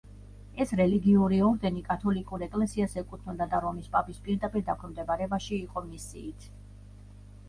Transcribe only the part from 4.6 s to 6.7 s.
დაქვემდებარებაში იყო მისიით.